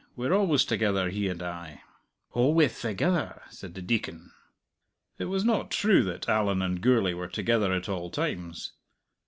"We're 0.15 0.33
always 0.33 0.65
together, 0.65 1.11
he 1.11 1.27
and 1.27 1.43
I." 1.43 1.83
"Alwayth 2.33 2.71
thegither!" 2.81 3.43
said 3.51 3.75
the 3.75 3.83
Deacon. 3.83 4.31
It 5.19 5.25
was 5.25 5.45
not 5.45 5.69
true 5.69 6.01
that 6.05 6.27
Allan 6.27 6.63
and 6.63 6.81
Gourlay 6.81 7.13
were 7.13 7.27
together 7.27 7.71
at 7.71 7.87
all 7.87 8.09
times. 8.09 8.71